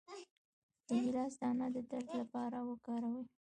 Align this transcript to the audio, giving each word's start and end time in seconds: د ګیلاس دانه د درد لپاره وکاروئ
د 0.87 0.89
ګیلاس 1.03 1.33
دانه 1.41 1.67
د 1.75 1.77
درد 1.89 2.09
لپاره 2.21 2.57
وکاروئ 2.69 3.23